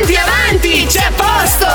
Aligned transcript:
Avanti, 0.00 0.14
avanti, 0.14 0.27
c'è 0.88 1.10
posto! 1.14 1.66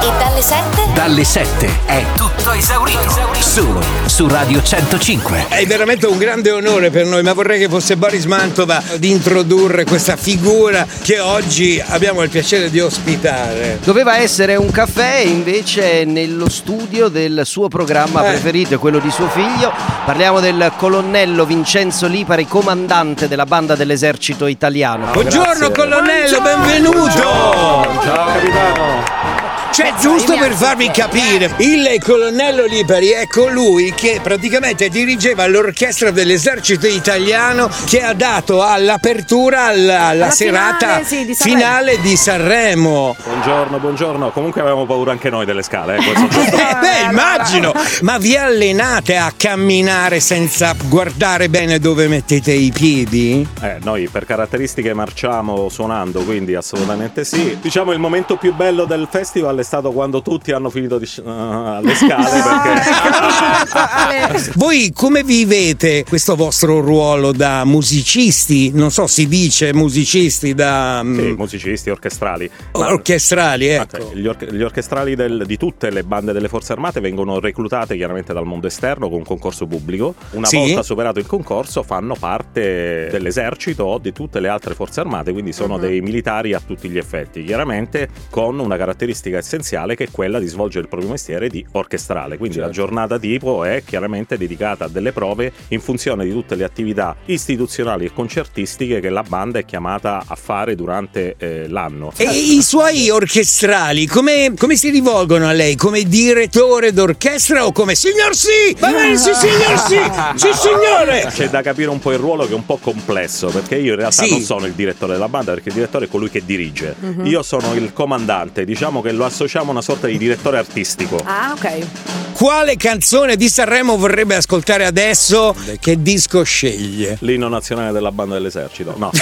E 0.00 0.10
dalle 0.18 0.40
7? 0.40 0.82
Dalle 0.94 1.24
7 1.24 1.80
è 1.84 2.04
tutto 2.16 2.52
esaurito. 2.52 3.00
Solo 3.38 3.82
su 4.06 4.26
Radio 4.28 4.62
105. 4.62 5.46
È 5.48 5.64
veramente 5.66 6.06
un 6.06 6.16
grande 6.16 6.50
onore 6.50 6.90
per 6.90 7.04
noi, 7.04 7.22
ma 7.22 7.34
vorrei 7.34 7.58
che 7.58 7.68
fosse 7.68 7.96
Boris 7.96 8.24
Mantova 8.24 8.82
ad 8.92 9.04
introdurre 9.04 9.84
questa 9.84 10.16
figura 10.16 10.86
che 11.02 11.20
oggi 11.20 11.82
abbiamo 11.86 12.22
il 12.22 12.30
piacere 12.30 12.70
di 12.70 12.80
ospitare. 12.80 13.78
Doveva 13.84 14.16
essere 14.16 14.56
un 14.56 14.70
caffè, 14.70 15.18
invece 15.18 16.04
nello 16.04 16.48
studio 16.48 17.08
del 17.08 17.42
suo 17.44 17.68
programma 17.68 18.24
Eh. 18.24 18.28
preferito, 18.30 18.78
quello 18.78 18.98
di 18.98 19.10
suo 19.10 19.28
figlio. 19.28 19.70
Parliamo 20.06 20.40
del 20.40 20.72
colonnello 20.76 21.44
Vincenzo 21.44 22.06
Lipari, 22.06 22.46
comandante 22.46 23.28
della 23.28 23.44
banda 23.46 23.74
dell'esercito 23.74 24.46
italiano. 24.46 25.10
Buongiorno 25.12 25.70
colonnello, 25.70 26.40
benvenuto! 26.40 27.10
Ciao 27.10 27.98
capitano! 28.00 28.61
네. 28.62 29.51
Cioè, 29.72 29.94
giusto 29.98 30.36
per 30.36 30.52
farvi 30.52 30.90
capire, 30.90 31.50
il 31.60 31.96
colonnello 32.04 32.66
Lipari 32.66 33.08
è 33.08 33.26
colui 33.26 33.90
che 33.94 34.20
praticamente 34.22 34.90
dirigeva 34.90 35.46
l'orchestra 35.46 36.10
dell'esercito 36.10 36.86
italiano 36.86 37.70
che 37.86 38.02
ha 38.02 38.12
dato 38.12 38.62
all'apertura 38.62 39.64
alla, 39.64 40.02
alla 40.02 40.24
Alla 40.24 40.30
serata 40.30 41.00
finale, 41.00 41.04
sì, 41.04 41.24
di 41.24 41.34
Sanremo. 41.34 41.58
finale 41.58 42.00
di 42.02 42.16
Sanremo. 42.16 43.16
Buongiorno, 43.24 43.78
buongiorno. 43.78 44.30
Comunque 44.30 44.60
avevamo 44.60 44.84
paura 44.84 45.12
anche 45.12 45.30
noi 45.30 45.46
delle 45.46 45.62
scale, 45.62 45.96
eh, 45.96 46.02
questo 46.04 46.40
Eh, 46.40 46.76
beh, 46.78 47.08
immagino! 47.10 47.72
Ma 48.02 48.18
vi 48.18 48.36
allenate 48.36 49.16
a 49.16 49.32
camminare 49.34 50.20
senza 50.20 50.74
guardare 50.84 51.48
bene 51.48 51.78
dove 51.78 52.08
mettete 52.08 52.52
i 52.52 52.70
piedi? 52.72 53.48
Eh, 53.62 53.78
noi 53.82 54.06
per 54.08 54.26
caratteristiche 54.26 54.92
marciamo 54.92 55.70
suonando, 55.70 56.20
quindi 56.24 56.54
assolutamente 56.54 57.24
sì. 57.24 57.56
Diciamo 57.58 57.92
il 57.92 57.98
momento 57.98 58.36
più 58.36 58.52
bello 58.54 58.84
del 58.84 59.08
festival 59.10 59.60
è 59.62 59.64
stato 59.64 59.92
quando 59.92 60.22
tutti 60.22 60.52
hanno 60.52 60.70
finito 60.70 60.98
di 60.98 61.06
sc- 61.06 61.22
uh, 61.24 61.28
alle 61.28 61.94
scale 61.94 62.42
perché 62.42 64.50
Voi 64.56 64.92
come 64.92 65.22
vivete 65.24 66.04
questo 66.08 66.36
vostro 66.36 66.80
ruolo 66.80 67.32
da 67.32 67.64
musicisti? 67.64 68.70
Non 68.72 68.90
so, 68.90 69.06
si 69.06 69.26
dice 69.28 69.72
musicisti 69.72 70.54
da 70.54 71.02
mm, 71.02 71.18
sì, 71.18 71.34
musicisti 71.36 71.90
orchestrali. 71.90 72.50
Ma- 72.72 72.92
orchestrali, 72.92 73.66
ecco. 73.68 74.10
Gli, 74.14 74.26
orche- 74.26 74.52
gli 74.52 74.62
orchestrali 74.62 75.14
del- 75.14 75.44
di 75.46 75.56
tutte 75.56 75.90
le 75.90 76.02
bande 76.04 76.32
delle 76.32 76.48
forze 76.48 76.72
armate 76.72 77.00
vengono 77.00 77.40
reclutate 77.40 77.96
chiaramente 77.96 78.32
dal 78.32 78.44
mondo 78.44 78.66
esterno 78.66 79.08
con 79.08 79.18
un 79.18 79.24
concorso 79.24 79.66
pubblico. 79.66 80.14
Una 80.32 80.46
Sì. 80.46 80.56
volta 80.58 80.82
superato 80.82 81.18
il 81.18 81.26
concorso 81.26 81.82
fanno 81.82 82.14
parte 82.18 83.08
dell'esercito 83.10 83.84
o 83.84 83.98
di 83.98 84.12
tutte 84.12 84.40
le 84.40 84.48
altre 84.48 84.74
forze 84.74 85.00
armate, 85.00 85.32
quindi 85.32 85.52
sono 85.52 85.78
dei 85.78 86.00
militari 86.00 86.52
a 86.52 86.60
tutti 86.64 86.88
gli 86.88 86.98
effetti, 86.98 87.44
chiaramente 87.44 88.08
con 88.30 88.58
una 88.58 88.76
caratteristica 88.76 89.38
essenziale 89.52 89.94
che 89.94 90.04
è 90.04 90.08
quella 90.10 90.38
di 90.38 90.46
svolgere 90.46 90.82
il 90.84 90.88
proprio 90.88 91.10
mestiere 91.10 91.48
di 91.48 91.64
orchestrale. 91.72 92.38
Quindi 92.38 92.56
la 92.58 92.70
giornata 92.70 93.18
tipo 93.18 93.64
è 93.64 93.82
chiaramente 93.84 94.38
dedicata 94.38 94.86
a 94.86 94.88
delle 94.88 95.12
prove 95.12 95.52
in 95.68 95.80
funzione 95.80 96.24
di 96.24 96.32
tutte 96.32 96.54
le 96.54 96.64
attività 96.64 97.14
istituzionali 97.26 98.06
e 98.06 98.12
concertistiche 98.14 99.00
che 99.00 99.10
la 99.10 99.22
banda 99.22 99.58
è 99.58 99.64
chiamata 99.64 100.24
a 100.26 100.34
fare 100.34 100.74
durante 100.74 101.34
eh, 101.36 101.68
l'anno. 101.68 102.12
E 102.16 102.24
i 102.30 102.62
suoi 102.62 103.10
orchestrali 103.10 104.06
come, 104.06 104.54
come 104.56 104.76
si 104.76 104.88
rivolgono 104.90 105.46
a 105.46 105.52
lei? 105.52 105.76
Come 105.76 106.04
direttore 106.04 106.92
d'orchestra 106.92 107.66
o 107.66 107.72
come 107.72 107.94
signor 107.94 108.34
sì? 108.34 108.74
Va 108.78 108.90
bene, 108.90 109.16
sì, 109.18 109.32
signor 109.34 109.78
sì! 109.78 109.98
Sì, 110.36 110.48
signore! 110.54 111.26
C'è 111.30 111.50
da 111.50 111.60
capire 111.62 111.90
un 111.90 111.98
po' 111.98 112.12
il 112.12 112.18
ruolo 112.18 112.44
che 112.46 112.52
è 112.52 112.54
un 112.54 112.64
po' 112.64 112.78
complesso, 112.78 113.48
perché 113.48 113.76
io 113.76 113.92
in 113.92 113.98
realtà 113.98 114.22
Sì. 114.22 114.30
non 114.30 114.40
sono 114.40 114.66
il 114.66 114.72
direttore 114.72 115.12
della 115.14 115.28
banda, 115.28 115.52
perché 115.52 115.68
il 115.68 115.74
direttore 115.74 116.06
è 116.06 116.08
colui 116.08 116.30
che 116.30 116.42
dirige. 116.44 116.94
Io 117.24 117.42
sono 117.42 117.74
il 117.74 117.92
comandante, 117.92 118.64
diciamo 118.64 119.00
che 119.02 119.12
lo 119.12 119.24
associamo 119.42 119.68
a 119.68 119.70
una 119.72 119.82
sorta 119.82 120.06
di 120.06 120.16
direttore 120.18 120.58
artistico. 120.58 121.20
Ah, 121.24 121.52
ok. 121.56 121.86
Quale 122.32 122.76
canzone 122.76 123.36
di 123.36 123.48
Sanremo 123.48 123.96
vorrebbe 123.96 124.36
ascoltare 124.36 124.84
adesso? 124.84 125.54
Che 125.78 126.02
disco 126.02 126.42
sceglie? 126.42 127.16
L'inno 127.20 127.48
nazionale 127.48 127.92
della 127.92 128.12
banda 128.12 128.34
dell'esercito. 128.34 128.94
No. 128.96 129.10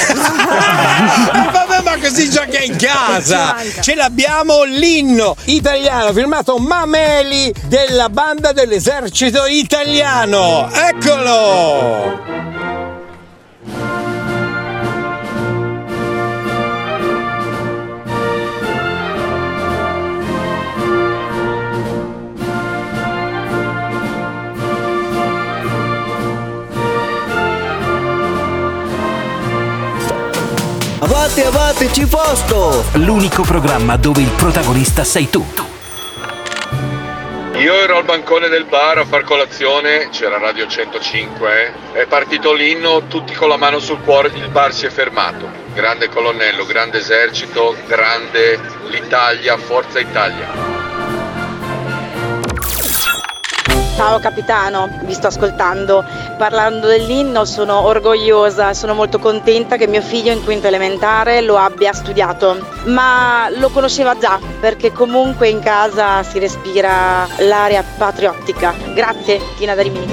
Vabbè, 1.53 1.83
ma 1.83 1.99
così 1.99 2.31
già 2.31 2.45
che 2.45 2.59
è 2.59 2.65
in 2.65 2.77
casa! 2.77 3.57
Ce 3.81 3.95
l'abbiamo 3.95 4.63
l'inno 4.65 5.35
italiano 5.47 6.13
firmato 6.13 6.59
Mameli 6.59 7.53
della 7.67 8.09
banda 8.09 8.53
dell'esercito 8.53 9.47
italiano! 9.47 10.71
Eccolo! 10.73 12.50
Avanti, 31.03 31.41
avanti, 31.41 31.91
ci 31.95 32.07
posto! 32.07 32.85
L'unico 32.97 33.41
programma 33.41 33.97
dove 33.97 34.21
il 34.21 34.29
protagonista 34.29 35.03
sei 35.03 35.31
tu. 35.31 35.43
Io 37.55 37.75
ero 37.75 37.97
al 37.97 38.05
bancone 38.05 38.49
del 38.49 38.67
bar 38.67 38.99
a 38.99 39.07
far 39.07 39.25
colazione, 39.25 40.11
c'era 40.11 40.37
Radio 40.39 40.67
105, 40.67 41.75
eh. 41.95 42.03
è 42.03 42.07
partito 42.07 42.53
l'inno, 42.53 43.07
tutti 43.07 43.33
con 43.35 43.49
la 43.49 43.57
mano 43.57 43.79
sul 43.79 44.03
cuore, 44.03 44.29
il 44.35 44.51
bar 44.51 44.75
si 44.75 44.85
è 44.85 44.91
fermato. 44.91 45.49
Grande 45.73 46.11
colonnello, 46.11 46.67
grande 46.67 46.99
esercito, 46.99 47.75
grande 47.87 48.61
l'Italia, 48.91 49.57
forza 49.57 50.01
Italia. 50.01 50.49
Ciao 53.97 54.19
capitano, 54.19 54.99
vi 55.03 55.15
sto 55.15 55.29
ascoltando. 55.29 56.05
Parlando 56.41 56.87
dell'inno 56.87 57.45
sono 57.45 57.85
orgogliosa, 57.85 58.73
sono 58.73 58.95
molto 58.95 59.19
contenta 59.19 59.77
che 59.77 59.87
mio 59.87 60.01
figlio 60.01 60.33
in 60.33 60.43
quinto 60.43 60.69
elementare 60.69 61.43
lo 61.43 61.59
abbia 61.59 61.93
studiato, 61.93 62.67
ma 62.87 63.51
lo 63.59 63.69
conosceva 63.69 64.17
già 64.17 64.41
perché 64.59 64.91
comunque 64.91 65.51
in 65.51 65.61
casa 65.61 66.23
si 66.23 66.39
respira 66.39 67.29
l'aria 67.41 67.85
patriottica. 67.99 68.75
Grazie, 68.95 69.39
Tina 69.59 69.75
da 69.75 69.83
Rimini. 69.83 70.07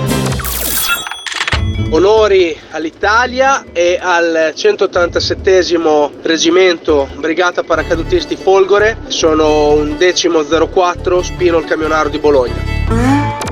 Onori 1.92 2.60
all'Italia 2.72 3.64
e 3.72 3.98
al 3.98 4.52
187 4.54 6.12
Reggimento 6.24 7.08
Brigata 7.16 7.64
Paracadutisti 7.64 8.36
Folgore, 8.36 8.98
sono 9.08 9.70
un 9.70 9.96
decimo 9.96 10.44
04 10.44 11.24
Spino 11.24 11.58
il 11.60 11.64
camionaro 11.64 12.10
di 12.10 12.20
Bologna. 12.20 13.47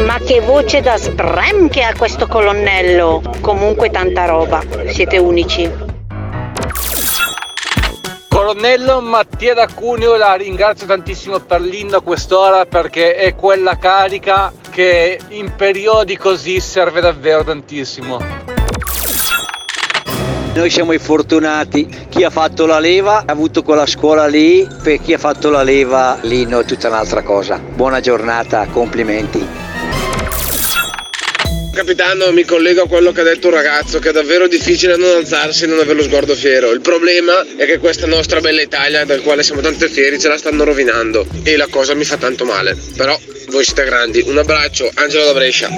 Ma 0.00 0.18
che 0.18 0.40
voce 0.40 0.80
da 0.80 0.96
sprem 0.96 1.68
che 1.68 1.82
ha 1.82 1.94
questo 1.94 2.26
colonnello! 2.26 3.22
Comunque 3.40 3.90
tanta 3.90 4.24
roba, 4.24 4.62
siete 4.88 5.18
unici. 5.18 5.70
Colonnello 8.28 9.00
Mattia 9.00 9.54
da 9.54 9.68
Cuneo 9.72 10.16
la 10.16 10.34
ringrazio 10.34 10.86
tantissimo 10.86 11.38
per 11.40 11.60
l'inno 11.60 11.98
a 11.98 12.02
quest'ora 12.02 12.64
perché 12.64 13.14
è 13.14 13.34
quella 13.34 13.76
carica 13.76 14.52
che 14.70 15.20
in 15.28 15.54
periodi 15.54 16.16
così 16.16 16.58
serve 16.58 17.00
davvero 17.00 17.44
tantissimo. 17.44 18.18
Noi 20.54 20.68
siamo 20.70 20.92
i 20.92 20.98
fortunati, 20.98 22.06
chi 22.08 22.24
ha 22.24 22.30
fatto 22.30 22.66
la 22.66 22.78
leva 22.78 23.18
ha 23.18 23.32
avuto 23.32 23.62
quella 23.62 23.86
scuola 23.86 24.26
lì, 24.26 24.66
per 24.82 25.00
chi 25.00 25.12
ha 25.14 25.18
fatto 25.18 25.48
la 25.48 25.62
leva 25.62 26.18
l'inno 26.22 26.60
è 26.60 26.64
tutta 26.64 26.88
un'altra 26.88 27.22
cosa. 27.22 27.58
Buona 27.58 28.00
giornata, 28.00 28.66
complimenti. 28.66 29.61
Capitano, 31.74 32.30
mi 32.32 32.44
collego 32.44 32.82
a 32.82 32.86
quello 32.86 33.12
che 33.12 33.22
ha 33.22 33.24
detto 33.24 33.46
un 33.46 33.54
ragazzo, 33.54 33.98
che 33.98 34.10
è 34.10 34.12
davvero 34.12 34.46
difficile 34.46 34.96
non 34.96 35.16
alzarsi 35.16 35.64
e 35.64 35.68
non 35.68 35.78
avere 35.78 35.94
lo 35.94 36.02
sguardo 36.02 36.34
fiero. 36.34 36.70
Il 36.70 36.82
problema 36.82 37.46
è 37.56 37.64
che 37.64 37.78
questa 37.78 38.06
nostra 38.06 38.40
bella 38.40 38.60
Italia, 38.60 39.06
del 39.06 39.22
quale 39.22 39.42
siamo 39.42 39.62
tanto 39.62 39.88
fieri, 39.88 40.20
ce 40.20 40.28
la 40.28 40.36
stanno 40.36 40.64
rovinando. 40.64 41.26
E 41.42 41.56
la 41.56 41.68
cosa 41.68 41.94
mi 41.94 42.04
fa 42.04 42.18
tanto 42.18 42.44
male. 42.44 42.76
Però 42.94 43.18
voi 43.48 43.64
siete 43.64 43.84
grandi. 43.84 44.22
Un 44.26 44.36
abbraccio, 44.36 44.90
Angelo 44.92 45.24
da 45.24 45.32
Brescia. 45.32 45.68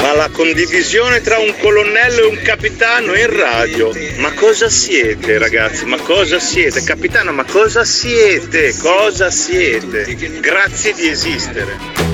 Ma 0.00 0.14
la 0.14 0.30
condivisione 0.32 1.20
tra 1.20 1.38
un 1.38 1.54
colonnello 1.58 2.20
e 2.20 2.26
un 2.26 2.40
capitano 2.42 3.14
in 3.14 3.36
radio. 3.36 3.92
Ma 4.16 4.32
cosa 4.32 4.70
siete, 4.70 5.36
ragazzi? 5.36 5.84
Ma 5.84 5.98
cosa 5.98 6.38
siete? 6.38 6.82
Capitano, 6.82 7.32
ma 7.32 7.44
cosa 7.44 7.84
siete? 7.84 8.74
Cosa 8.78 9.30
siete? 9.30 10.16
Grazie 10.40 10.94
di 10.94 11.08
esistere. 11.08 12.13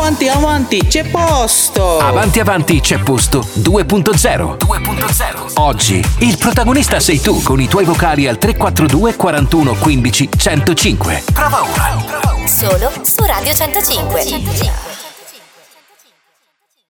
Avanti, 0.00 0.28
avanti, 0.28 0.86
c'è 0.86 1.04
posto! 1.04 1.98
Avanti 1.98 2.40
avanti 2.40 2.80
c'è 2.80 2.98
posto 3.00 3.40
2.0. 3.58 4.56
2.0. 4.56 5.52
Oggi 5.56 6.02
il 6.20 6.38
protagonista 6.38 6.98
sei 7.00 7.20
tu 7.20 7.42
con 7.42 7.60
i 7.60 7.68
tuoi 7.68 7.84
vocali 7.84 8.26
al 8.26 8.38
342 8.38 9.14
41 9.14 9.74
15 9.74 10.28
105. 10.34 11.24
Prova 11.34 11.60
ora. 11.60 12.46
Solo 12.46 12.90
su 13.02 13.22
Radio 13.26 13.52
105. 13.52 14.89